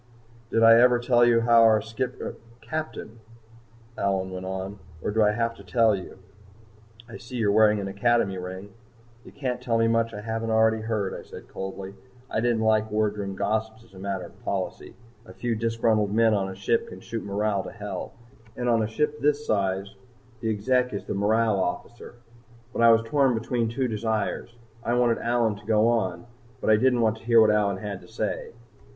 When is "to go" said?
25.57-25.87